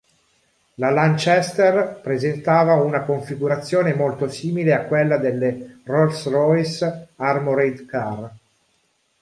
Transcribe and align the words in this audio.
La 0.77 0.89
Lanchester 0.89 1.99
presentava 2.01 2.73
una 2.73 3.01
configurazione 3.03 3.93
molto 3.93 4.27
simile 4.29 4.73
a 4.73 4.85
quella 4.85 5.17
delle 5.17 5.81
Rolls 5.83 6.27
Royce 6.27 7.09
Armoured 7.17 7.85
Car. 7.85 8.31